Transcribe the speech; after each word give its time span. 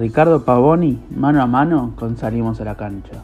Ricardo 0.00 0.46
Pavoni, 0.46 0.98
mano 1.14 1.42
a 1.42 1.46
mano 1.46 1.92
con 1.94 2.16
Salimos 2.16 2.58
a 2.62 2.64
la 2.64 2.74
cancha. 2.74 3.22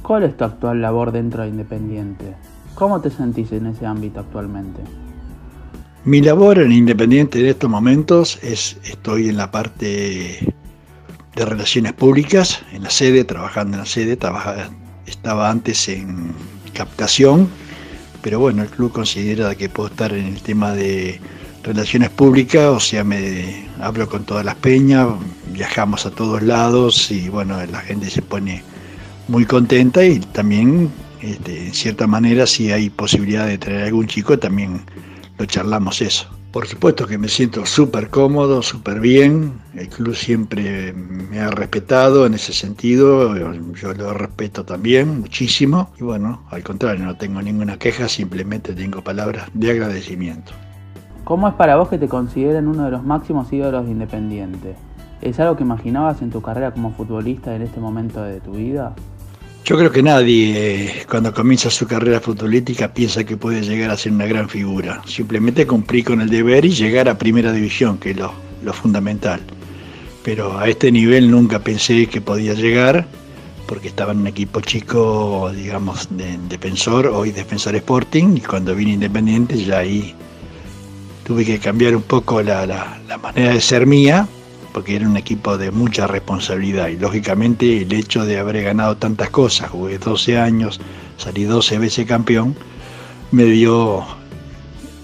¿Cuál 0.00 0.22
es 0.22 0.36
tu 0.36 0.44
actual 0.44 0.80
labor 0.80 1.10
dentro 1.10 1.42
de 1.42 1.48
Independiente? 1.48 2.36
¿Cómo 2.76 3.00
te 3.00 3.10
sentís 3.10 3.50
en 3.50 3.66
ese 3.66 3.84
ámbito 3.84 4.20
actualmente? 4.20 4.80
Mi 6.04 6.20
labor 6.20 6.60
en 6.60 6.70
Independiente 6.70 7.40
en 7.40 7.46
estos 7.46 7.68
momentos 7.68 8.38
es, 8.44 8.78
estoy 8.84 9.28
en 9.28 9.38
la 9.38 9.50
parte 9.50 10.54
de 11.34 11.44
relaciones 11.44 11.94
públicas, 11.94 12.62
en 12.72 12.84
la 12.84 12.90
sede, 12.90 13.24
trabajando 13.24 13.74
en 13.74 13.80
la 13.80 13.86
sede, 13.86 14.16
estaba 15.06 15.50
antes 15.50 15.88
en 15.88 16.32
captación, 16.74 17.48
pero 18.22 18.38
bueno, 18.38 18.62
el 18.62 18.68
club 18.68 18.92
considera 18.92 19.52
que 19.56 19.68
puedo 19.68 19.88
estar 19.88 20.12
en 20.12 20.26
el 20.26 20.42
tema 20.42 20.74
de 20.74 21.20
relaciones 21.62 22.10
públicas, 22.10 22.66
o 22.66 22.80
sea, 22.80 23.04
me 23.04 23.66
hablo 23.80 24.08
con 24.08 24.24
todas 24.24 24.44
las 24.44 24.54
peñas, 24.56 25.08
viajamos 25.52 26.06
a 26.06 26.10
todos 26.10 26.42
lados 26.42 27.10
y 27.10 27.28
bueno, 27.28 27.58
la 27.66 27.80
gente 27.80 28.10
se 28.10 28.22
pone 28.22 28.62
muy 29.28 29.44
contenta 29.44 30.04
y 30.04 30.20
también, 30.20 30.90
este, 31.20 31.66
en 31.66 31.74
cierta 31.74 32.06
manera, 32.06 32.46
si 32.46 32.72
hay 32.72 32.90
posibilidad 32.90 33.46
de 33.46 33.58
traer 33.58 33.82
algún 33.84 34.06
chico, 34.06 34.38
también 34.38 34.82
lo 35.38 35.46
charlamos 35.46 36.00
eso. 36.02 36.28
Por 36.52 36.66
supuesto 36.66 37.06
que 37.06 37.16
me 37.16 37.28
siento 37.28 37.64
súper 37.64 38.08
cómodo, 38.10 38.60
súper 38.60 38.98
bien. 38.98 39.52
El 39.76 39.88
club 39.88 40.16
siempre 40.16 40.92
me 40.92 41.38
ha 41.38 41.48
respetado 41.48 42.26
en 42.26 42.34
ese 42.34 42.52
sentido. 42.52 43.36
Yo 43.74 43.94
lo 43.94 44.12
respeto 44.14 44.64
también 44.64 45.20
muchísimo. 45.20 45.92
Y 46.00 46.02
bueno, 46.02 46.42
al 46.50 46.64
contrario, 46.64 47.04
no 47.04 47.16
tengo 47.16 47.40
ninguna 47.40 47.78
queja, 47.78 48.08
simplemente 48.08 48.72
tengo 48.72 49.04
palabras 49.04 49.48
de 49.54 49.70
agradecimiento. 49.70 50.52
¿Cómo 51.30 51.46
es 51.46 51.54
para 51.54 51.76
vos 51.76 51.88
que 51.88 51.96
te 51.96 52.08
consideren 52.08 52.66
uno 52.66 52.86
de 52.86 52.90
los 52.90 53.04
máximos 53.04 53.52
ídolos 53.52 53.84
de 53.84 53.92
Independiente? 53.92 54.74
¿Es 55.22 55.38
algo 55.38 55.54
que 55.54 55.62
imaginabas 55.62 56.22
en 56.22 56.30
tu 56.30 56.42
carrera 56.42 56.72
como 56.72 56.92
futbolista 56.92 57.54
en 57.54 57.62
este 57.62 57.78
momento 57.78 58.20
de 58.20 58.40
tu 58.40 58.50
vida? 58.50 58.96
Yo 59.64 59.78
creo 59.78 59.92
que 59.92 60.02
nadie 60.02 60.54
eh, 60.56 61.06
cuando 61.08 61.32
comienza 61.32 61.70
su 61.70 61.86
carrera 61.86 62.18
futbolística 62.18 62.92
piensa 62.92 63.22
que 63.22 63.36
puede 63.36 63.62
llegar 63.62 63.92
a 63.92 63.96
ser 63.96 64.10
una 64.10 64.26
gran 64.26 64.48
figura. 64.48 65.02
Simplemente 65.06 65.68
cumplir 65.68 66.04
con 66.04 66.20
el 66.20 66.28
deber 66.28 66.64
y 66.64 66.70
llegar 66.70 67.08
a 67.08 67.16
primera 67.16 67.52
división, 67.52 67.98
que 67.98 68.10
es 68.10 68.16
lo, 68.16 68.72
fundamental. 68.72 69.40
Pero 70.24 70.58
a 70.58 70.66
este 70.66 70.90
nivel 70.90 71.30
nunca 71.30 71.60
pensé 71.60 72.08
que 72.08 72.20
podía 72.20 72.54
llegar, 72.54 73.06
porque 73.68 73.86
estaba 73.86 74.10
en 74.10 74.18
un 74.18 74.26
equipo 74.26 74.62
chico, 74.62 75.52
digamos, 75.54 76.08
de 76.10 76.36
defensor, 76.48 77.06
hoy 77.06 77.30
defensor 77.30 77.76
Sporting, 77.76 78.36
y 78.36 78.40
cuando 78.40 78.74
vine 78.74 78.94
Independiente 78.94 79.56
ya 79.62 79.78
ahí 79.78 80.16
tuve 81.30 81.44
que 81.44 81.60
cambiar 81.60 81.94
un 81.94 82.02
poco 82.02 82.42
la, 82.42 82.66
la 82.66 83.18
manera 83.18 83.54
de 83.54 83.60
ser 83.60 83.86
mía 83.86 84.26
porque 84.72 84.96
era 84.96 85.06
un 85.06 85.16
equipo 85.16 85.56
de 85.56 85.70
mucha 85.70 86.08
responsabilidad 86.08 86.88
y 86.88 86.96
lógicamente 86.96 87.82
el 87.82 87.92
hecho 87.92 88.24
de 88.24 88.36
haber 88.36 88.64
ganado 88.64 88.96
tantas 88.96 89.30
cosas, 89.30 89.70
jugué 89.70 89.98
12 89.98 90.40
años, 90.40 90.80
salí 91.18 91.44
12 91.44 91.78
veces 91.78 92.04
campeón, 92.04 92.56
me 93.30 93.44
dio 93.44 94.04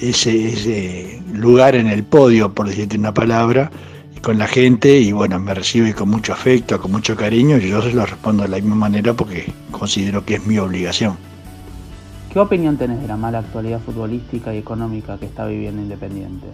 ese, 0.00 1.22
lugar 1.32 1.76
en 1.76 1.86
el 1.86 2.02
podio, 2.02 2.52
por 2.52 2.66
decirte 2.66 2.98
una 2.98 3.14
palabra, 3.14 3.70
con 4.20 4.36
la 4.36 4.48
gente 4.48 4.98
y 4.98 5.12
bueno, 5.12 5.38
me 5.38 5.54
recibe 5.54 5.94
con 5.94 6.08
mucho 6.08 6.32
afecto, 6.32 6.80
con 6.80 6.90
mucho 6.90 7.14
cariño 7.14 7.56
y 7.58 7.68
yo 7.68 7.82
se 7.82 7.92
lo 7.92 8.04
respondo 8.04 8.42
de 8.42 8.48
la 8.48 8.56
misma 8.56 8.74
manera 8.74 9.12
porque 9.12 9.52
considero 9.70 10.24
que 10.24 10.34
es 10.34 10.44
mi 10.44 10.58
obligación. 10.58 11.35
¿Qué 12.36 12.40
opinión 12.40 12.76
tenés 12.76 13.00
de 13.00 13.08
la 13.08 13.16
mala 13.16 13.38
actualidad 13.38 13.80
futbolística 13.80 14.54
y 14.54 14.58
económica 14.58 15.16
que 15.18 15.24
está 15.24 15.46
viviendo 15.46 15.80
Independiente? 15.80 16.46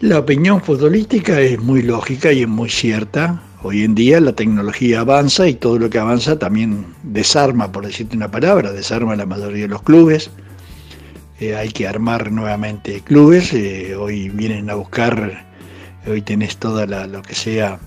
La 0.00 0.18
opinión 0.18 0.60
futbolística 0.60 1.40
es 1.40 1.62
muy 1.62 1.82
lógica 1.82 2.32
y 2.32 2.42
es 2.42 2.48
muy 2.48 2.68
cierta. 2.68 3.40
Hoy 3.62 3.84
en 3.84 3.94
día 3.94 4.20
la 4.20 4.32
tecnología 4.32 5.02
avanza 5.02 5.46
y 5.46 5.54
todo 5.54 5.78
lo 5.78 5.88
que 5.88 6.00
avanza 6.00 6.36
también 6.36 6.84
desarma, 7.04 7.70
por 7.70 7.86
decirte 7.86 8.16
una 8.16 8.28
palabra, 8.28 8.72
desarma 8.72 9.14
la 9.14 9.24
mayoría 9.24 9.62
de 9.62 9.68
los 9.68 9.82
clubes. 9.82 10.32
Eh, 11.38 11.54
hay 11.54 11.68
que 11.68 11.86
armar 11.86 12.32
nuevamente 12.32 13.00
clubes. 13.02 13.54
Eh, 13.54 13.94
hoy 13.94 14.30
vienen 14.30 14.68
a 14.68 14.74
buscar, 14.74 15.46
hoy 16.08 16.22
tenés 16.22 16.56
toda 16.56 17.06
lo 17.06 17.22
que 17.22 17.36
sea 17.36 17.78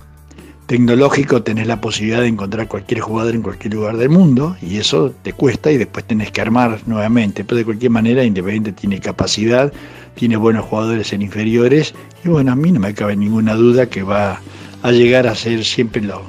tecnológico, 0.72 1.44
tenés 1.44 1.68
la 1.68 1.82
posibilidad 1.82 2.22
de 2.22 2.28
encontrar 2.28 2.70
cualquier 2.70 3.02
jugador 3.02 3.36
en 3.36 3.42
cualquier 3.42 3.74
lugar 3.74 3.98
del 3.98 4.08
mundo 4.08 4.56
y 4.62 4.78
eso 4.78 5.14
te 5.22 5.34
cuesta 5.34 5.70
y 5.70 5.76
después 5.76 6.06
tenés 6.06 6.32
que 6.32 6.40
armar 6.40 6.80
nuevamente. 6.86 7.44
Pero 7.44 7.58
de 7.58 7.66
cualquier 7.66 7.92
manera, 7.92 8.24
Independiente 8.24 8.72
tiene 8.72 9.02
capacidad 9.02 9.74
tiene 10.16 10.38
buenos 10.38 10.64
jugadores 10.64 11.12
en 11.12 11.24
inferiores 11.24 11.94
y 12.24 12.30
bueno, 12.30 12.54
a 12.54 12.56
mí 12.56 12.72
no 12.72 12.80
me 12.80 12.94
cabe 12.94 13.18
ninguna 13.18 13.56
duda 13.56 13.88
que 13.88 14.02
va 14.02 14.40
a 14.82 14.92
llegar 14.92 15.28
a 15.28 15.36
ser 15.36 15.66
siempre 15.66 16.02
los 16.02 16.22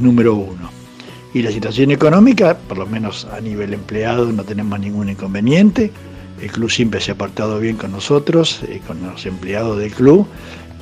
número 0.00 0.36
uno. 0.36 0.70
Y 1.34 1.42
la 1.42 1.50
situación 1.50 1.90
económica, 1.90 2.56
por 2.68 2.78
lo 2.78 2.86
menos 2.86 3.26
a 3.32 3.40
nivel 3.40 3.74
empleado, 3.74 4.30
no 4.32 4.44
tenemos 4.44 4.78
ningún 4.78 5.08
inconveniente. 5.08 5.90
El 6.40 6.52
club 6.52 6.70
siempre 6.70 7.00
se 7.00 7.10
ha 7.10 7.14
portado 7.16 7.58
bien 7.58 7.76
con 7.76 7.90
nosotros, 7.90 8.60
eh, 8.68 8.80
con 8.86 9.02
los 9.04 9.26
empleados 9.26 9.76
del 9.78 9.90
club. 9.90 10.28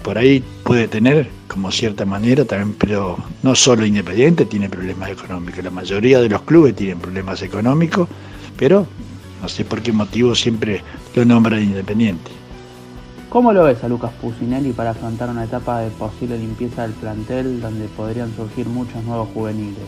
Por 0.05 0.19
ahí 0.19 0.45
puede 0.65 0.87
tener, 0.87 1.31
como 1.49 1.71
cierta 1.71 2.05
manera, 2.05 2.45
también, 2.45 2.77
pero 2.79 3.17
no 3.43 3.55
solo 3.55 3.87
Independiente 3.87 4.45
tiene 4.45 4.69
problemas 4.69 5.09
económicos. 5.09 5.65
La 5.65 5.71
mayoría 5.71 6.21
de 6.21 6.29
los 6.29 6.43
clubes 6.43 6.77
tienen 6.77 6.99
problemas 6.99 7.41
económicos, 7.41 8.07
pero 8.59 8.87
no 9.41 9.49
sé 9.49 9.65
por 9.65 9.81
qué 9.81 9.93
motivo 9.93 10.35
siempre 10.35 10.83
lo 11.15 11.25
nombran 11.25 11.63
Independiente. 11.63 12.31
¿Cómo 13.31 13.55
lo 13.55 13.65
ves 13.65 13.83
a 13.83 13.89
Lucas 13.89 14.13
Pusinelli 14.21 14.73
para 14.73 14.91
afrontar 14.91 15.31
una 15.31 15.45
etapa 15.45 15.81
de 15.81 15.89
posible 15.89 16.37
limpieza 16.37 16.83
del 16.83 16.93
plantel 16.93 17.63
donde 17.63 17.87
podrían 17.89 18.31
surgir 18.37 18.67
muchos 18.67 19.03
nuevos 19.05 19.31
juveniles? 19.33 19.87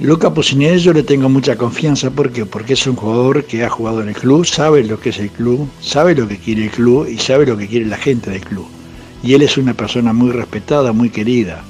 Lucas 0.00 0.32
Pusinelli 0.32 0.80
yo 0.80 0.92
le 0.92 1.04
tengo 1.04 1.28
mucha 1.28 1.54
confianza 1.56 2.10
porque 2.10 2.46
porque 2.46 2.72
es 2.72 2.84
un 2.88 2.96
jugador 2.96 3.44
que 3.44 3.64
ha 3.64 3.70
jugado 3.70 4.02
en 4.02 4.08
el 4.08 4.16
club, 4.16 4.44
sabe 4.44 4.82
lo 4.82 4.98
que 4.98 5.10
es 5.10 5.20
el 5.20 5.30
club, 5.30 5.68
sabe 5.80 6.16
lo 6.16 6.26
que 6.26 6.36
quiere 6.36 6.64
el 6.64 6.70
club 6.72 7.06
y 7.06 7.16
sabe 7.16 7.46
lo 7.46 7.56
que 7.56 7.68
quiere 7.68 7.86
la 7.86 7.96
gente 7.96 8.30
del 8.30 8.44
club. 8.44 8.66
Y 9.22 9.34
él 9.34 9.42
es 9.42 9.56
una 9.58 9.74
persona 9.74 10.12
muy 10.12 10.30
respetada, 10.30 10.92
muy 10.92 11.10
querida. 11.10 11.62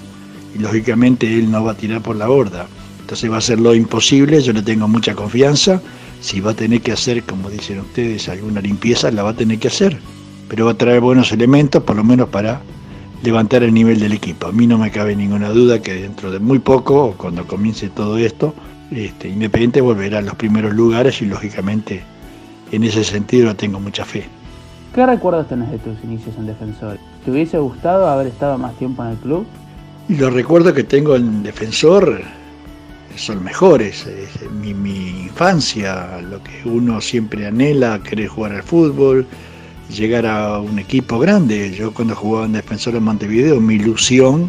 Y 0.55 0.59
lógicamente 0.59 1.33
él 1.33 1.51
no 1.51 1.65
va 1.65 1.73
a 1.73 1.77
tirar 1.77 2.03
por 2.03 2.17
la 2.17 2.27
borda. 2.27 2.67
Entonces 3.01 3.31
va 3.31 3.37
a 3.37 3.39
hacer 3.39 3.61
lo 3.61 3.75
imposible, 3.75 4.43
yo 4.43 4.53
le 4.53 4.63
tengo 4.63 4.89
mucha 4.89 5.15
confianza 5.15 5.81
si 6.21 6.41
va 6.41 6.53
a 6.53 6.55
tener 6.55 6.81
que 6.81 6.93
hacer, 6.93 7.23
como 7.23 7.51
dicen 7.51 7.81
ustedes, 7.81 8.29
alguna 8.29 8.61
limpieza, 8.61 9.11
la 9.11 9.23
va 9.23 9.31
a 9.31 9.37
tener 9.37 9.59
que 9.59 9.69
hacer. 9.69 9.99
Pero 10.49 10.67
va 10.67 10.73
a 10.73 10.75
traer 10.75 11.01
buenos 11.01 11.33
elementos, 11.33 11.83
por 11.83 11.97
lo 11.97 12.05
menos 12.05 12.29
para 12.29 12.61
levantar 13.23 13.63
el 13.63 13.73
nivel 13.75 14.01
del 14.01 14.13
equipo. 14.13 14.47
A 14.47 14.53
mí 14.53 14.67
no 14.67 14.79
me 14.79 14.91
cabe 14.91 15.15
ninguna 15.17 15.51
duda 15.51 15.81
que 15.81 15.95
dentro 15.95 16.31
de 16.31 16.39
muy 16.39 16.59
poco, 16.59 17.15
cuando 17.17 17.47
comience 17.47 17.89
todo 17.91 18.19
esto, 18.19 18.55
este, 18.91 19.29
Independiente 19.29 19.81
volverá 19.81 20.19
a 20.19 20.23
los 20.23 20.35
primeros 20.35 20.75
lugares 20.75 21.21
y 21.21 21.27
lógicamente 21.27 22.03
en 22.71 22.85
ese 22.85 23.05
sentido 23.05 23.55
tengo 23.57 23.81
mucha 23.81 24.05
fe. 24.05 24.25
¿Qué 24.95 25.05
recuerdos 25.05 25.49
tenés 25.49 25.71
de 25.71 25.79
tus 25.79 26.03
inicios 26.05 26.37
en 26.39 26.47
Defensor? 26.47 26.99
¿Te 27.27 27.33
hubiese 27.33 27.59
gustado 27.59 28.07
haber 28.07 28.29
estado 28.29 28.57
más 28.57 28.79
tiempo 28.79 29.03
en 29.05 29.11
el 29.11 29.17
club? 29.17 29.45
Y 30.09 30.15
los 30.15 30.33
recuerdos 30.33 30.75
que 30.75 30.85
tengo 30.85 31.17
en 31.17 31.43
Defensor 31.43 32.23
son 33.17 33.43
mejores. 33.43 34.07
Mi, 34.63 34.73
mi, 34.73 35.25
infancia, 35.25 36.21
lo 36.21 36.41
que 36.45 36.63
uno 36.65 37.01
siempre 37.01 37.45
anhela, 37.45 38.01
querer 38.01 38.29
jugar 38.29 38.53
al 38.53 38.63
fútbol, 38.63 39.27
llegar 39.91 40.25
a 40.25 40.61
un 40.61 40.79
equipo 40.79 41.19
grande. 41.19 41.73
Yo 41.73 41.93
cuando 41.93 42.15
jugaba 42.15 42.47
en 42.47 42.53
Defensor 42.53 42.95
de 42.95 43.01
Montevideo, 43.01 43.61
mi 43.61 43.75
ilusión, 43.75 44.49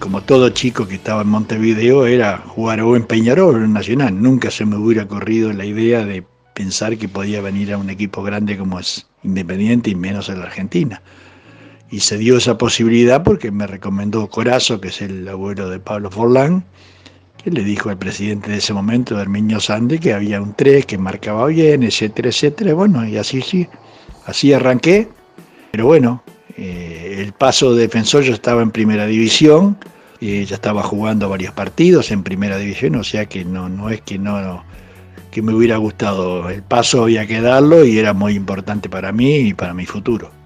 como 0.00 0.20
todo 0.22 0.48
chico 0.48 0.84
que 0.88 0.96
estaba 0.96 1.22
en 1.22 1.28
Montevideo, 1.28 2.06
era 2.06 2.38
jugar 2.38 2.80
o 2.80 2.96
en 2.96 3.04
Peñarol 3.04 3.54
o 3.54 3.64
en 3.64 3.72
Nacional. 3.72 4.20
Nunca 4.20 4.50
se 4.50 4.64
me 4.64 4.74
hubiera 4.74 5.06
corrido 5.06 5.52
la 5.52 5.64
idea 5.64 6.04
de 6.04 6.24
pensar 6.54 6.98
que 6.98 7.08
podía 7.08 7.40
venir 7.40 7.72
a 7.72 7.78
un 7.78 7.88
equipo 7.88 8.24
grande 8.24 8.58
como 8.58 8.80
es 8.80 9.06
Independiente 9.22 9.90
y 9.90 9.94
menos 9.94 10.28
en 10.28 10.40
la 10.40 10.46
Argentina. 10.46 11.00
Y 11.90 12.00
se 12.00 12.18
dio 12.18 12.36
esa 12.36 12.58
posibilidad 12.58 13.22
porque 13.22 13.50
me 13.50 13.66
recomendó 13.66 14.28
Corazo, 14.28 14.80
que 14.80 14.88
es 14.88 15.00
el 15.00 15.26
abuelo 15.26 15.70
de 15.70 15.80
Pablo 15.80 16.10
Forlán, 16.10 16.64
que 17.42 17.50
le 17.50 17.64
dijo 17.64 17.88
al 17.88 17.96
presidente 17.96 18.50
de 18.50 18.58
ese 18.58 18.74
momento, 18.74 19.18
Herminio 19.18 19.60
Sande, 19.60 19.98
que 19.98 20.12
había 20.12 20.40
un 20.40 20.54
3 20.54 20.84
que 20.84 20.98
marcaba 20.98 21.46
bien, 21.46 21.82
etcétera, 21.82 22.28
etcétera. 22.28 22.74
Bueno, 22.74 23.06
y 23.06 23.16
así 23.16 23.40
sí, 23.40 23.66
así 24.26 24.52
arranqué. 24.52 25.08
Pero 25.70 25.86
bueno, 25.86 26.22
eh, 26.56 27.16
el 27.18 27.32
paso 27.32 27.74
de 27.74 27.82
defensor 27.82 28.22
yo 28.22 28.34
estaba 28.34 28.62
en 28.62 28.70
primera 28.70 29.06
división, 29.06 29.78
eh, 30.20 30.44
ya 30.44 30.56
estaba 30.56 30.82
jugando 30.82 31.28
varios 31.28 31.52
partidos 31.54 32.10
en 32.10 32.22
primera 32.22 32.58
división, 32.58 32.96
o 32.96 33.04
sea 33.04 33.26
que 33.26 33.44
no, 33.44 33.68
no 33.68 33.90
es 33.90 34.00
que 34.00 34.18
no, 34.18 34.64
que 35.30 35.40
me 35.40 35.54
hubiera 35.54 35.76
gustado. 35.76 36.50
El 36.50 36.62
paso 36.62 37.04
había 37.04 37.26
que 37.26 37.40
darlo 37.40 37.84
y 37.84 37.98
era 37.98 38.12
muy 38.12 38.34
importante 38.34 38.88
para 38.88 39.12
mí 39.12 39.36
y 39.36 39.54
para 39.54 39.72
mi 39.72 39.86
futuro. 39.86 40.37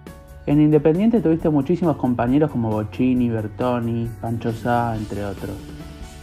En 0.44 0.60
Independiente 0.60 1.20
tuviste 1.20 1.48
muchísimos 1.50 1.96
compañeros 1.96 2.50
como 2.50 2.70
Bocini, 2.70 3.28
Bertoni, 3.28 4.08
Pancho 4.20 4.52
Sá, 4.52 4.96
entre 4.96 5.24
otros. 5.24 5.54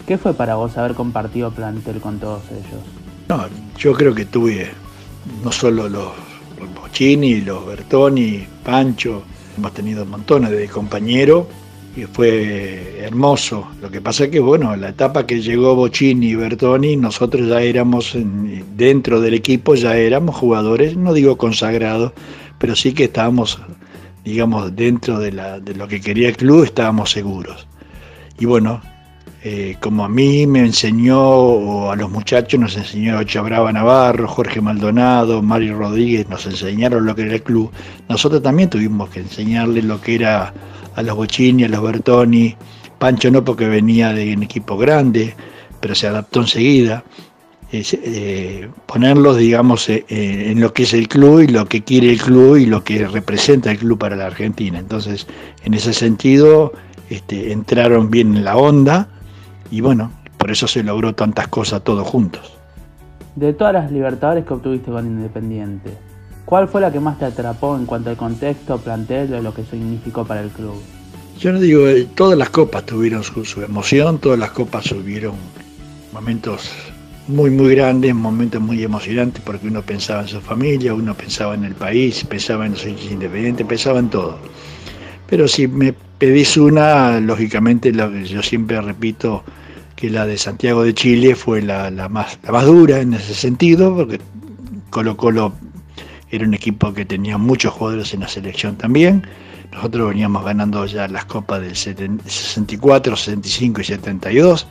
¿Qué 0.05 0.17
fue 0.17 0.33
para 0.33 0.55
vos 0.55 0.77
haber 0.77 0.93
compartido 0.93 1.51
plantel 1.51 2.01
con 2.01 2.19
todos 2.19 2.43
ellos? 2.51 2.81
No, 3.29 3.45
yo 3.77 3.93
creo 3.93 4.13
que 4.13 4.25
tuve 4.25 4.71
no 5.43 5.51
solo 5.51 5.87
los, 5.87 6.09
Bochini, 6.81 7.41
los 7.41 7.65
Bertoni, 7.65 8.45
Pancho, 8.63 9.23
hemos 9.57 9.73
tenido 9.73 10.05
montones 10.05 10.51
de 10.51 10.67
compañeros 10.67 11.45
y 11.95 12.03
fue 12.03 12.99
hermoso. 12.99 13.67
Lo 13.81 13.89
que 13.89 14.01
pasa 14.01 14.25
es 14.25 14.31
que, 14.31 14.39
bueno, 14.39 14.75
la 14.75 14.89
etapa 14.89 15.25
que 15.25 15.41
llegó 15.41 15.75
Bocini 15.75 16.27
y 16.27 16.35
Bertoni, 16.35 16.97
nosotros 16.97 17.47
ya 17.47 17.61
éramos, 17.61 18.17
dentro 18.75 19.21
del 19.21 19.33
equipo, 19.33 19.75
ya 19.75 19.95
éramos 19.95 20.35
jugadores, 20.35 20.97
no 20.97 21.13
digo 21.13 21.37
consagrados, 21.37 22.11
pero 22.57 22.75
sí 22.75 22.93
que 22.93 23.05
estábamos, 23.05 23.59
digamos, 24.29 24.75
dentro 24.75 25.19
de, 25.19 25.31
la, 25.31 25.57
lo 25.57 25.87
que 25.87 26.01
quería 26.01 26.29
el 26.29 26.37
club, 26.37 26.63
estábamos 26.63 27.11
seguros. 27.11 27.67
Y 28.39 28.45
bueno, 28.45 28.81
eh, 29.43 29.77
como 29.79 30.05
a 30.05 30.09
mí 30.09 30.45
me 30.47 30.59
enseñó, 30.59 31.19
o 31.19 31.91
a 31.91 31.95
los 31.95 32.09
muchachos 32.09 32.59
nos 32.59 32.75
enseñó 32.75 33.23
Chabrava 33.23 33.71
Navarro, 33.71 34.27
Jorge 34.27 34.61
Maldonado, 34.61 35.41
Mario 35.41 35.77
Rodríguez, 35.77 36.27
nos 36.29 36.45
enseñaron 36.45 37.05
lo 37.05 37.15
que 37.15 37.23
era 37.23 37.35
el 37.35 37.43
club, 37.43 37.71
nosotros 38.07 38.41
también 38.41 38.69
tuvimos 38.69 39.09
que 39.09 39.21
enseñarle 39.21 39.81
lo 39.81 40.01
que 40.01 40.15
era 40.15 40.53
a 40.95 41.01
los 41.01 41.15
Bocini, 41.15 41.63
a 41.63 41.69
los 41.69 41.81
Bertoni, 41.81 42.55
Pancho 42.99 43.31
no 43.31 43.45
porque 43.45 43.67
venía 43.67 44.13
de 44.13 44.35
un 44.35 44.43
equipo 44.43 44.77
grande, 44.77 45.33
pero 45.79 45.95
se 45.95 46.07
adaptó 46.07 46.41
enseguida. 46.41 47.03
Eh, 47.71 48.67
ponerlos, 48.87 49.37
digamos, 49.37 49.89
eh, 49.89 50.03
en 50.09 50.59
lo 50.59 50.73
que 50.73 50.83
es 50.83 50.93
el 50.95 51.07
club 51.07 51.41
y 51.41 51.47
lo 51.47 51.67
que 51.67 51.83
quiere 51.83 52.09
el 52.09 52.19
club 52.19 52.55
y 52.55 52.65
lo 52.65 52.83
que 52.83 53.07
representa 53.07 53.69
el 53.69 53.77
club 53.77 53.99
para 53.99 54.15
la 54.15 54.25
Argentina. 54.25 54.79
Entonces, 54.79 55.27
en 55.63 55.75
ese 55.75 55.93
sentido, 55.93 56.73
este, 57.11 57.51
entraron 57.51 58.09
bien 58.09 58.35
en 58.35 58.43
la 58.43 58.57
onda 58.57 59.07
y 59.69 59.81
bueno, 59.81 60.11
por 60.37 60.49
eso 60.49 60.67
se 60.67 60.81
logró 60.81 61.13
tantas 61.13 61.47
cosas 61.47 61.83
todos 61.83 62.07
juntos. 62.07 62.57
De 63.35 63.53
todas 63.53 63.73
las 63.73 63.91
libertades 63.91 64.45
que 64.45 64.53
obtuviste 64.53 64.89
con 64.89 65.05
Independiente, 65.05 65.91
¿cuál 66.45 66.67
fue 66.67 66.81
la 66.81 66.91
que 66.91 66.99
más 66.99 67.19
te 67.19 67.25
atrapó 67.25 67.77
en 67.77 67.85
cuanto 67.85 68.09
al 68.09 68.17
contexto, 68.17 68.79
plantel 68.79 69.31
o 69.35 69.41
lo 69.43 69.53
que 69.53 69.63
significó 69.63 70.25
para 70.25 70.41
el 70.41 70.49
club? 70.49 70.73
Yo 71.39 71.53
no 71.53 71.59
digo, 71.59 71.87
eh, 71.87 72.07
todas 72.15 72.37
las 72.37 72.49
copas 72.49 72.83
tuvieron 72.87 73.23
su, 73.23 73.45
su 73.45 73.61
emoción, 73.61 74.17
todas 74.17 74.39
las 74.39 74.49
copas 74.51 74.85
tuvieron 74.85 75.35
momentos 76.11 76.71
muy, 77.29 77.51
muy 77.51 77.75
grandes, 77.75 78.13
momentos 78.15 78.59
muy 78.59 78.83
emocionantes, 78.83 79.41
porque 79.45 79.67
uno 79.67 79.81
pensaba 79.83 80.21
en 80.23 80.27
su 80.27 80.41
familia, 80.41 80.93
uno 80.93 81.13
pensaba 81.15 81.53
en 81.53 81.63
el 81.63 81.75
país, 81.75 82.23
pensaba 82.25 82.65
en 82.65 82.73
los 82.73 82.85
hechos 82.85 83.11
independientes, 83.11 83.65
pensaba 83.67 83.99
en 83.99 84.09
todo. 84.09 84.39
Pero 85.27 85.47
si 85.47 85.67
me 85.67 85.93
pedís 86.17 86.57
una, 86.57 87.19
lógicamente 87.19 87.93
lo 87.93 88.11
que 88.11 88.25
yo 88.25 88.41
siempre 88.41 88.81
repito, 88.81 89.43
que 89.95 90.09
la 90.09 90.25
de 90.25 90.37
Santiago 90.37 90.83
de 90.83 90.93
Chile 90.93 91.35
fue 91.35 91.61
la, 91.61 91.91
más, 92.09 92.39
la 92.43 92.51
más 92.51 92.65
dura 92.65 92.99
en 92.99 93.13
ese 93.13 93.35
sentido, 93.35 93.95
porque 93.95 94.19
Colo 94.89 95.15
Colo 95.15 95.53
era 96.31 96.45
un 96.45 96.53
equipo 96.53 96.93
que 96.93 97.05
tenía 97.05 97.37
muchos 97.37 97.73
jugadores 97.73 98.13
en 98.13 98.21
la 98.21 98.27
selección 98.27 98.75
también. 98.75 99.25
Nosotros 99.71 100.09
veníamos 100.09 100.43
ganando 100.43 100.83
ya 100.87 101.07
las 101.07 101.25
copas 101.25 101.61
del 101.61 101.75
64, 101.75 103.15
65 103.15 103.81
y 103.81 103.83
72. 103.83 104.67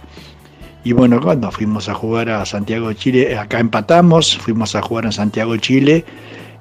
Y 0.85 0.93
bueno, 0.93 1.21
cuando 1.21 1.51
fuimos 1.51 1.89
a 1.89 1.95
jugar 1.95 2.31
a 2.31 2.47
Santiago 2.47 2.89
de 2.89 2.97
Chile, 2.97 3.39
acá 3.39 3.59
empatamos, 3.61 4.39
fuimos 4.39 4.75
a 4.75 4.83
jugar 4.83 5.05
en 5.07 5.13
Santiago 5.13 5.53
de 5.53 5.61
Chile, 5.61 6.05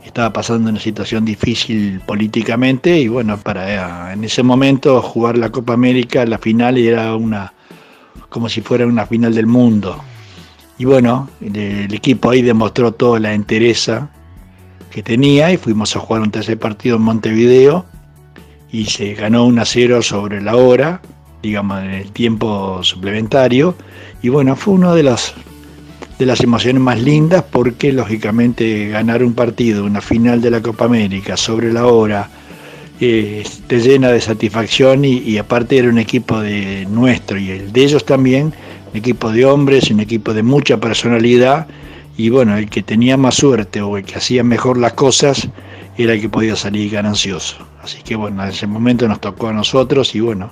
estaba 0.04 0.34
pasando 0.34 0.70
una 0.70 0.80
situación 0.80 1.26
difícil 1.26 2.00
políticamente 2.02 3.00
y 3.00 3.08
bueno, 3.08 3.38
para 3.38 4.14
en 4.14 4.24
ese 4.24 4.42
momento 4.42 5.02
jugar 5.02 5.38
la 5.38 5.52
Copa 5.52 5.74
América, 5.74 6.26
la 6.26 6.38
final 6.38 6.78
era 6.78 7.16
una 7.16 7.54
como 8.30 8.50
si 8.50 8.62
fuera 8.62 8.86
una 8.86 9.06
final 9.06 9.34
del 9.34 9.48
mundo. 9.48 10.02
Y 10.78 10.86
bueno, 10.86 11.30
el, 11.42 11.94
equipo 11.94 12.30
ahí 12.30 12.42
demostró 12.42 12.92
toda 12.92 13.20
la 13.20 13.34
entereza 13.34 14.10
que 14.92 15.02
tenía 15.02 15.52
y 15.52 15.58
fuimos 15.58 15.96
a 15.96 16.00
jugar 16.00 16.22
un 16.22 16.32
tercer 16.32 16.60
partido 16.60 16.98
en 16.98 17.04
Montevideo 17.04 17.86
y 18.72 18.86
se 18.86 19.14
ganó 19.14 19.46
1 19.46 19.62
a 19.62 19.66
0 19.66 20.02
sobre 20.02 20.42
la 20.42 20.56
hora, 20.56 21.02
digamos 21.42 21.84
en 21.84 21.92
el 21.92 22.12
tiempo 22.12 22.84
suplementario. 22.84 23.76
Y 24.22 24.30
bueno, 24.30 24.56
fue 24.56 24.76
uno 24.76 24.96
de 24.96 25.04
las, 25.04 25.34
de 26.20 26.26
las 26.26 26.42
emociones 26.42 26.82
más 26.82 27.02
lindas 27.02 27.44
porque 27.50 27.92
lógicamente 27.92 28.90
ganar 28.90 29.24
un 29.24 29.34
partido, 29.34 29.86
una 29.86 30.02
final 30.02 30.42
de 30.42 30.52
la 30.52 30.62
Copa 30.62 30.86
América 30.86 31.38
sobre 31.38 31.72
la 31.72 31.88
hora, 31.88 32.30
eh, 33.00 33.44
te 33.68 33.80
llena 33.80 34.12
de 34.12 34.20
satisfacción 34.20 35.06
y, 35.06 35.38
aparte 35.38 35.78
era 35.78 35.88
un 35.88 36.00
equipo 36.00 36.40
de 36.40 36.88
nuestro 36.90 37.38
y 37.38 37.52
el 37.52 37.72
de 37.72 37.84
ellos 37.84 38.04
también, 38.04 38.54
un 38.92 38.98
equipo 38.98 39.32
de 39.32 39.46
hombres, 39.46 39.92
un 39.92 40.00
equipo 40.00 40.34
de 40.34 40.42
mucha 40.42 40.78
personalidad 40.78 41.68
y 42.18 42.30
bueno, 42.30 42.58
el 42.58 42.68
que 42.72 42.82
tenía 42.82 43.16
más 43.16 43.36
suerte 43.36 43.82
o 43.82 43.98
el 43.98 44.04
que 44.04 44.16
hacía 44.16 44.44
mejor 44.44 44.80
las 44.80 44.94
cosas 44.94 45.48
era 45.96 46.14
el 46.14 46.22
que 46.22 46.30
podía 46.30 46.56
salir 46.56 46.92
ganancioso. 46.92 47.58
Así 47.84 48.02
que 48.02 48.16
bueno, 48.16 48.44
en 48.44 48.50
ese 48.50 48.66
momento 48.66 49.08
nos 49.08 49.22
tocó 49.22 49.50
a 49.50 49.54
nosotros 49.54 50.16
y 50.16 50.20
bueno, 50.20 50.50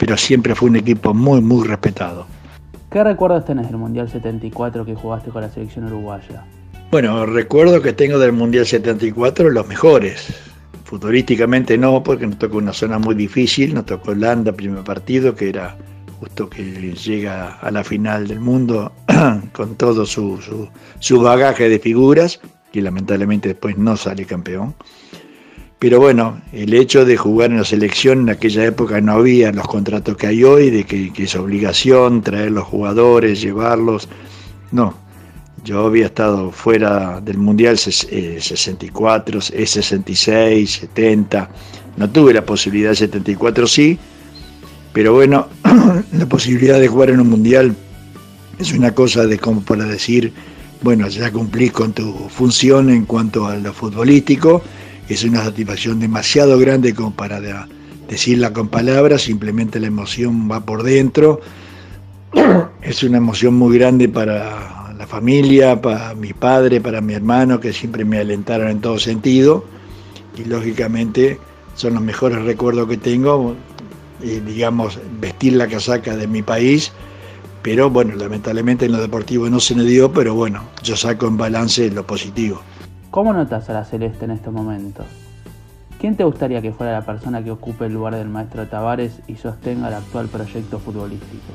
pero 0.00 0.16
siempre 0.16 0.56
fue 0.56 0.70
un 0.70 0.76
equipo 0.76 1.14
muy, 1.14 1.40
muy 1.40 1.68
respetado. 1.68 2.26
¿Qué 2.90 3.04
recuerdos 3.04 3.44
tenés 3.44 3.68
del 3.68 3.76
Mundial 3.76 4.10
74 4.10 4.84
que 4.84 4.96
jugaste 4.96 5.30
con 5.30 5.42
la 5.42 5.50
selección 5.50 5.84
uruguaya? 5.84 6.44
Bueno, 6.90 7.24
recuerdo 7.24 7.80
que 7.80 7.92
tengo 7.92 8.18
del 8.18 8.32
Mundial 8.32 8.66
74 8.66 9.50
los 9.50 9.68
mejores 9.68 10.34
Futurísticamente 10.90 11.78
no, 11.78 12.02
porque 12.02 12.26
nos 12.26 12.36
tocó 12.36 12.56
una 12.56 12.72
zona 12.72 12.98
muy 12.98 13.14
difícil, 13.14 13.74
nos 13.74 13.86
tocó 13.86 14.10
Holanda, 14.10 14.50
primer 14.50 14.82
partido, 14.82 15.36
que 15.36 15.48
era 15.48 15.76
justo 16.18 16.50
que 16.50 16.64
llega 16.64 17.60
a 17.60 17.70
la 17.70 17.84
final 17.84 18.26
del 18.26 18.40
mundo 18.40 18.90
con 19.52 19.76
todo 19.76 20.04
su, 20.04 20.40
su, 20.98 21.20
bagaje 21.20 21.68
de 21.68 21.78
figuras, 21.78 22.40
y 22.72 22.80
lamentablemente 22.80 23.50
después 23.50 23.78
no 23.78 23.96
sale 23.96 24.24
campeón. 24.24 24.74
Pero 25.80 25.98
bueno, 25.98 26.42
el 26.52 26.74
hecho 26.74 27.06
de 27.06 27.16
jugar 27.16 27.50
en 27.50 27.56
la 27.56 27.64
selección 27.64 28.20
en 28.20 28.28
aquella 28.28 28.66
época 28.66 29.00
no 29.00 29.12
había 29.12 29.50
los 29.50 29.66
contratos 29.66 30.14
que 30.14 30.26
hay 30.26 30.44
hoy, 30.44 30.68
de 30.68 30.84
que, 30.84 31.10
es 31.16 31.34
obligación 31.34 32.20
traer 32.20 32.50
los 32.50 32.64
jugadores, 32.64 33.40
llevarlos. 33.40 34.06
No, 34.72 34.94
yo 35.64 35.86
había 35.86 36.04
estado 36.04 36.52
fuera 36.52 37.22
del 37.22 37.38
Mundial 37.38 37.78
64, 37.78 39.40
eh, 39.54 39.66
66, 39.66 40.70
70. 40.70 41.50
No 41.96 42.10
tuve 42.10 42.34
la 42.34 42.44
posibilidad, 42.44 42.92
74 42.92 43.66
sí, 43.66 43.98
pero 44.92 45.14
bueno, 45.14 45.48
la 46.12 46.26
posibilidad 46.26 46.78
de 46.78 46.88
jugar 46.88 47.08
en 47.08 47.20
un 47.20 47.30
Mundial 47.30 47.74
es 48.58 48.74
una 48.74 48.94
cosa 48.94 49.24
de 49.24 49.38
como 49.38 49.62
para 49.62 49.86
decir, 49.86 50.30
bueno, 50.82 51.08
ya 51.08 51.32
cumplís 51.32 51.72
con 51.72 51.94
tu 51.94 52.28
función 52.28 52.90
en 52.90 53.06
cuanto 53.06 53.46
a 53.46 53.56
lo 53.56 53.72
futbolístico, 53.72 54.62
es 55.14 55.24
una 55.24 55.42
satisfacción 55.42 55.98
demasiado 55.98 56.58
grande 56.58 56.94
como 56.94 57.12
para 57.12 57.40
decirla 58.08 58.52
con 58.52 58.68
palabras, 58.68 59.22
simplemente 59.22 59.80
la 59.80 59.88
emoción 59.88 60.50
va 60.50 60.64
por 60.64 60.82
dentro, 60.82 61.40
es 62.82 63.02
una 63.02 63.18
emoción 63.18 63.54
muy 63.54 63.76
grande 63.76 64.08
para 64.08 64.94
la 64.96 65.06
familia, 65.06 65.80
para 65.80 66.14
mi 66.14 66.32
padre, 66.32 66.80
para 66.80 67.00
mi 67.00 67.14
hermano, 67.14 67.58
que 67.58 67.72
siempre 67.72 68.04
me 68.04 68.18
alentaron 68.18 68.68
en 68.68 68.80
todo 68.80 68.98
sentido. 68.98 69.64
Y 70.36 70.44
lógicamente 70.44 71.38
son 71.74 71.94
los 71.94 72.02
mejores 72.02 72.42
recuerdos 72.42 72.88
que 72.88 72.96
tengo, 72.96 73.56
digamos, 74.20 74.98
vestir 75.20 75.54
la 75.54 75.66
casaca 75.66 76.16
de 76.16 76.26
mi 76.26 76.42
país. 76.42 76.92
Pero 77.62 77.90
bueno, 77.90 78.14
lamentablemente 78.14 78.86
en 78.86 78.92
lo 78.92 79.00
deportivo 79.00 79.48
no 79.50 79.58
se 79.58 79.74
me 79.74 79.84
dio, 79.84 80.12
pero 80.12 80.34
bueno, 80.34 80.62
yo 80.82 80.96
saco 80.96 81.26
en 81.26 81.36
balance 81.36 81.90
lo 81.90 82.06
positivo. 82.06 82.62
¿Cómo 83.10 83.32
notas 83.32 83.68
a 83.68 83.72
la 83.72 83.84
Celeste 83.84 84.24
en 84.24 84.30
este 84.30 84.50
momento? 84.50 85.04
¿Quién 86.00 86.16
te 86.16 86.22
gustaría 86.22 86.62
que 86.62 86.72
fuera 86.72 86.92
la 86.92 87.04
persona 87.04 87.42
que 87.42 87.50
ocupe 87.50 87.86
el 87.86 87.92
lugar 87.92 88.14
del 88.14 88.28
maestro 88.28 88.68
Tavares 88.68 89.14
y 89.26 89.34
sostenga 89.34 89.88
el 89.88 89.94
actual 89.94 90.28
proyecto 90.28 90.78
futbolístico? 90.78 91.52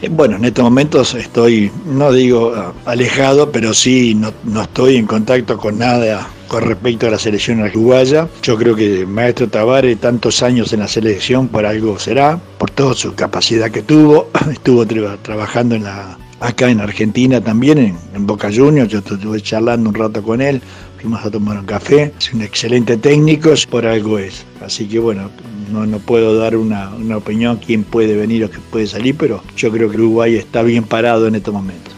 Eh, 0.00 0.08
bueno, 0.08 0.36
en 0.36 0.46
estos 0.46 0.64
momentos 0.64 1.14
estoy, 1.14 1.70
no 1.84 2.10
digo 2.10 2.54
ah, 2.56 2.72
alejado, 2.86 3.52
pero 3.52 3.74
sí 3.74 4.14
no, 4.14 4.32
no, 4.44 4.62
estoy 4.62 4.96
en 4.96 5.06
contacto 5.06 5.58
con 5.58 5.78
nada 5.78 6.26
con 6.48 6.62
respecto 6.62 7.06
a 7.06 7.10
la 7.10 7.18
selección 7.18 7.60
uruguaya. 7.60 8.26
Yo 8.42 8.56
creo 8.56 8.74
que 8.74 9.00
el 9.00 9.06
maestro 9.06 9.46
Tavares, 9.48 10.00
tantos 10.00 10.42
años 10.42 10.72
en 10.72 10.80
la 10.80 10.88
selección, 10.88 11.48
por 11.48 11.66
algo 11.66 11.98
será, 11.98 12.40
por 12.56 12.70
toda 12.70 12.94
su 12.94 13.14
capacidad 13.14 13.70
que 13.70 13.82
tuvo. 13.82 14.30
Estuvo 14.50 14.86
trabajando 15.22 15.74
en 15.74 15.84
la, 15.84 16.16
acá 16.40 16.70
en 16.70 16.80
Argentina 16.80 17.40
también, 17.40 17.96
en, 18.14 18.26
Boca 18.26 18.50
Juniors. 18.52 18.90
Yo 18.90 18.98
estuve 18.98 19.40
charlando 19.40 19.88
un 19.90 19.94
rato 19.94 20.22
con 20.22 20.40
él, 20.40 20.60
fuimos 21.00 21.24
a 21.24 21.30
tomar 21.30 21.58
un 21.58 21.66
café. 21.66 22.12
Es 22.18 22.32
un 22.32 22.42
excelente 22.42 22.96
técnico, 22.96 23.50
por 23.70 23.86
algo 23.86 24.18
es. 24.18 24.44
Así 24.60 24.86
que 24.86 24.98
bueno, 24.98 25.30
no, 25.72 25.86
no 25.86 25.98
puedo 25.98 26.36
dar 26.36 26.56
una, 26.56 26.90
una 26.90 27.16
opinión 27.16 27.58
quién 27.64 27.84
puede 27.84 28.16
venir 28.16 28.44
o 28.44 28.50
quién 28.50 28.62
puede 28.70 28.86
salir, 28.86 29.16
pero 29.16 29.42
yo 29.56 29.70
creo 29.70 29.90
que 29.90 29.96
Uruguay 29.96 30.36
está 30.36 30.62
bien 30.62 30.84
parado 30.84 31.26
en 31.26 31.34
estos 31.34 31.54
momentos. 31.54 31.94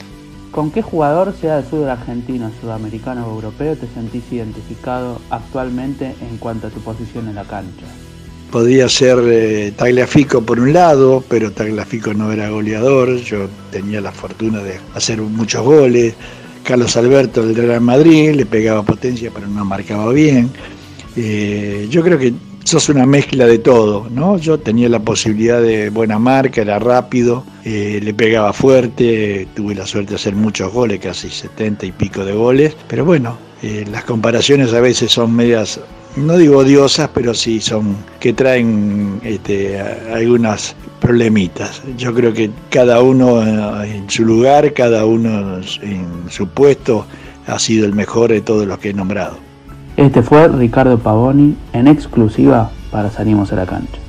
¿Con 0.51 0.73
qué 0.73 0.83
jugador, 0.83 1.33
sea 1.41 1.57
del 1.57 1.65
fútbol 1.65 1.91
argentino, 1.91 2.51
sudamericano 2.61 3.25
o 3.27 3.35
europeo, 3.35 3.77
te 3.77 3.87
sentís 3.87 4.25
identificado 4.33 5.21
actualmente 5.31 6.17
en 6.29 6.39
cuanto 6.39 6.67
a 6.67 6.71
tu 6.71 6.81
posición 6.81 7.29
en 7.29 7.37
la 7.37 7.45
cancha? 7.45 7.87
Podría 8.51 8.89
ser 8.89 9.19
eh, 9.27 9.73
Tagliafico 9.77 10.43
por 10.43 10.59
un 10.59 10.73
lado, 10.73 11.23
pero 11.29 11.53
Tagliafico 11.53 12.13
no 12.15 12.33
era 12.33 12.49
goleador, 12.49 13.17
yo 13.19 13.49
tenía 13.71 14.01
la 14.01 14.13
fortuna 14.13 14.61
de 14.63 14.81
hacer 14.95 15.21
muchos 15.21 15.63
goles. 15.63 16.15
Carlos 16.65 16.97
Alberto 16.97 17.47
del 17.47 17.57
Real 17.57 17.81
Madrid 17.81 18.33
le 18.35 18.47
pegaba 18.47 18.83
potencia, 18.83 19.31
pero 19.33 19.47
no 19.47 19.65
marcaba 19.65 20.13
bien. 20.13 20.51
Eh, 21.17 21.87
yo 21.91 22.03
creo 22.03 22.19
que 22.19 22.35
sos 22.65 22.89
una 22.89 23.07
mezcla 23.07 23.47
de 23.47 23.59
todo, 23.59 24.07
¿no? 24.11 24.39
Yo 24.39 24.59
tenía 24.59 24.89
la 24.89 25.01
posibilidad 25.01 25.61
de 25.61 25.91
buena 25.91 26.19
marca, 26.19 26.61
era 26.61 26.79
rápido, 26.79 27.45
eh, 27.65 28.01
le 28.03 28.15
pegaba 28.15 28.53
fuerte, 28.53 29.49
tuve 29.55 29.75
la 29.75 29.87
suerte 29.87 30.11
de 30.11 30.17
hacer 30.17 30.35
muchos 30.35 30.73
goles, 30.73 31.01
casi 31.01 31.31
70 31.31 31.87
y 31.87 31.93
pico 31.93 32.25
de 32.25 32.33
goles, 32.33 32.77
pero 32.89 33.05
bueno, 33.05 33.37
eh, 33.63 33.85
las 33.91 34.05
comparaciones 34.05 34.73
a 34.73 34.81
veces 34.81 35.11
son 35.11 35.35
medias, 35.35 35.81
no 36.17 36.37
digo 36.37 36.59
odiosas, 36.59 37.11
pero 37.15 37.35
sí 37.35 37.61
son 37.61 37.97
que 38.19 38.33
traen 38.33 39.21
este, 39.23 39.81
algunas 39.81 40.75
problemitas. 41.01 41.83
Yo 41.97 42.15
creo 42.15 42.33
que 42.33 42.51
cada 42.69 43.01
uno 43.03 43.43
eh, 43.43 43.97
en 43.97 44.11
su 44.11 44.25
lugar, 44.25 44.73
cada 44.75 45.07
uno 45.07 45.59
en 45.83 46.07
su 46.29 46.49
puesto, 46.49 47.07
ha 47.47 47.59
sido 47.59 47.87
el 47.87 47.95
mejor 47.95 48.31
de 48.31 48.41
todos 48.41 48.67
los 48.67 48.79
que 48.79 48.91
he 48.91 48.95
nombrado. 48.95 49.37
Este 49.97 50.23
fue 50.23 50.49
Ricardo 50.49 50.99
Pavoni 50.99 51.57
en 51.73 51.89
exclusiva 51.89 52.71
para 52.91 53.11
Salimos 53.11 53.53
a 53.53 53.57
la 53.57 53.67
Cancha. 53.67 54.00